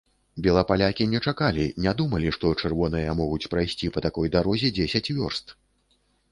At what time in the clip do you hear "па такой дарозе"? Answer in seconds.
3.99-4.75